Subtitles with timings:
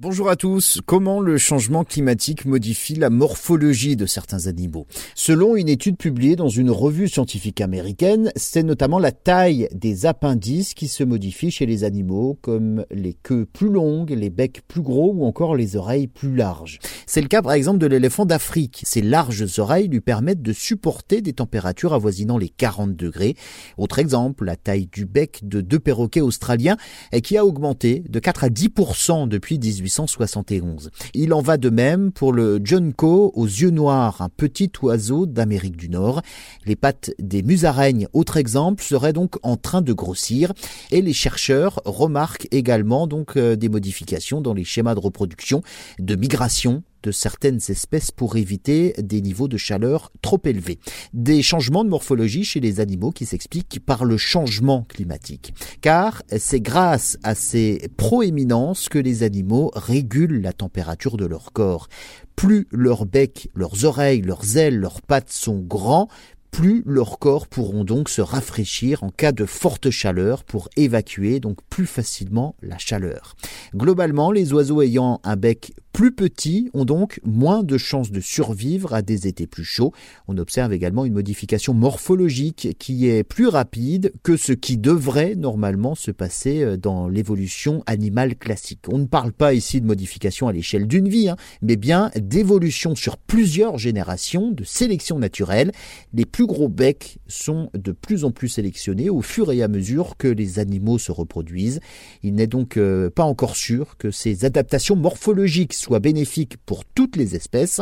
[0.00, 0.80] Bonjour à tous.
[0.84, 4.88] Comment le changement climatique modifie la morphologie de certains animaux?
[5.14, 10.74] Selon une étude publiée dans une revue scientifique américaine, c'est notamment la taille des appendices
[10.74, 15.12] qui se modifie chez les animaux, comme les queues plus longues, les becs plus gros
[15.14, 16.80] ou encore les oreilles plus larges.
[17.06, 18.82] C'est le cas par exemple de l'éléphant d'Afrique.
[18.84, 23.36] Ses larges oreilles lui permettent de supporter des températures avoisinant les 40 degrés.
[23.78, 26.78] Autre exemple, la taille du bec de deux perroquets australiens
[27.22, 30.90] qui a augmenté de 4 à 10% depuis 18 1871.
[31.14, 35.76] Il en va de même pour le junco aux yeux noirs, un petit oiseau d'Amérique
[35.76, 36.22] du Nord.
[36.66, 40.52] Les pattes des musaraignes, autre exemple, seraient donc en train de grossir
[40.90, 45.62] et les chercheurs remarquent également donc euh, des modifications dans les schémas de reproduction,
[45.98, 50.78] de migration de certaines espèces pour éviter des niveaux de chaleur trop élevés.
[51.12, 55.54] Des changements de morphologie chez les animaux qui s'expliquent par le changement climatique.
[55.82, 61.88] Car c'est grâce à ces proéminences que les animaux régulent la température de leur corps.
[62.36, 66.08] Plus leur bec, leurs oreilles, leurs ailes, leurs pattes sont grands,
[66.54, 71.58] plus leurs corps pourront donc se rafraîchir en cas de forte chaleur pour évacuer donc
[71.68, 73.34] plus facilement la chaleur.
[73.74, 78.94] Globalement, les oiseaux ayant un bec plus petit ont donc moins de chances de survivre
[78.94, 79.92] à des étés plus chauds.
[80.26, 85.94] On observe également une modification morphologique qui est plus rapide que ce qui devrait normalement
[85.94, 88.80] se passer euh, dans l'évolution animale classique.
[88.88, 92.96] On ne parle pas ici de modification à l'échelle d'une vie, hein, mais bien d'évolution
[92.96, 95.70] sur plusieurs générations, de sélection naturelle.
[96.12, 100.16] Les plus gros becs sont de plus en plus sélectionnés au fur et à mesure
[100.16, 101.78] que les animaux se reproduisent.
[102.24, 107.16] Il n'est donc euh, pas encore sûr que ces adaptations morphologiques soient bénéfiques pour toutes
[107.16, 107.80] les espèces.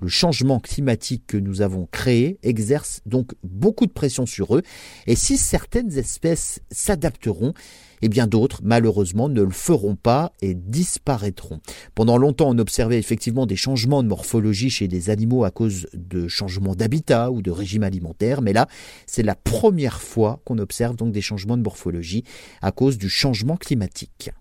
[0.00, 4.62] Le changement climatique que nous avons créé exerce donc beaucoup de pression sur eux
[5.06, 7.52] et si certaines espèces s'adapteront,
[8.00, 11.60] et bien d'autres, malheureusement, ne le feront pas et disparaîtront.
[11.94, 16.26] Pendant longtemps, on observait effectivement des changements de morphologie chez des animaux à cause de
[16.26, 18.66] changements d'habitat ou de régime alimentaire, mais là,
[19.06, 22.24] c'est la première fois qu'on observe donc des changements de morphologie
[22.60, 24.32] à cause du changement climatique.